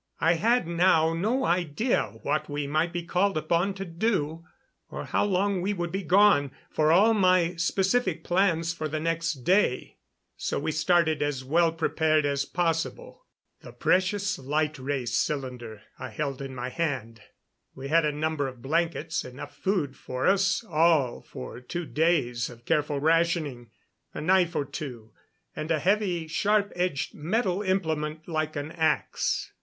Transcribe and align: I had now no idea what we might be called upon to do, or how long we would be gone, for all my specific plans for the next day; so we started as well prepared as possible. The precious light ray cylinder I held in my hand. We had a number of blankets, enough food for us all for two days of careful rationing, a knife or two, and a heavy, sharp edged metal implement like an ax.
I 0.19 0.33
had 0.33 0.65
now 0.67 1.13
no 1.13 1.45
idea 1.45 2.13
what 2.23 2.49
we 2.49 2.65
might 2.65 2.91
be 2.91 3.03
called 3.03 3.37
upon 3.37 3.75
to 3.75 3.85
do, 3.85 4.43
or 4.89 5.05
how 5.05 5.23
long 5.25 5.61
we 5.61 5.73
would 5.75 5.91
be 5.91 6.01
gone, 6.01 6.49
for 6.71 6.91
all 6.91 7.13
my 7.13 7.53
specific 7.57 8.23
plans 8.23 8.73
for 8.73 8.87
the 8.87 8.99
next 8.99 9.43
day; 9.43 9.99
so 10.35 10.57
we 10.57 10.71
started 10.71 11.21
as 11.21 11.43
well 11.43 11.71
prepared 11.71 12.25
as 12.25 12.45
possible. 12.45 13.27
The 13.61 13.71
precious 13.73 14.39
light 14.39 14.79
ray 14.79 15.05
cylinder 15.05 15.83
I 15.99 16.09
held 16.09 16.41
in 16.41 16.55
my 16.55 16.69
hand. 16.69 17.21
We 17.75 17.89
had 17.89 18.03
a 18.03 18.11
number 18.11 18.47
of 18.47 18.59
blankets, 18.59 19.23
enough 19.23 19.55
food 19.55 19.95
for 19.95 20.25
us 20.25 20.63
all 20.63 21.21
for 21.21 21.59
two 21.59 21.85
days 21.85 22.49
of 22.49 22.65
careful 22.65 22.99
rationing, 22.99 23.69
a 24.15 24.21
knife 24.21 24.55
or 24.55 24.65
two, 24.65 25.11
and 25.55 25.69
a 25.69 25.77
heavy, 25.77 26.27
sharp 26.27 26.71
edged 26.75 27.13
metal 27.13 27.61
implement 27.61 28.27
like 28.27 28.55
an 28.55 28.71
ax. 28.71 29.51